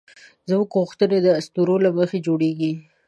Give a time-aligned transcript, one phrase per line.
[0.49, 2.71] زموږ غوښتنې د اسطورو له مخې جوړېږي.